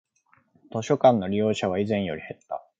[0.71, 2.63] 図書館の利用者は以前より減った